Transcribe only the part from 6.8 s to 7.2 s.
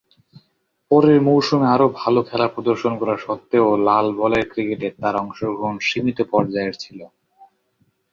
ছিল।